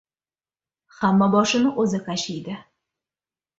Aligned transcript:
•Hamma 1.01 1.27
boshini 1.37 1.75
o‘zi 1.85 2.01
qashiydi. 2.09 2.59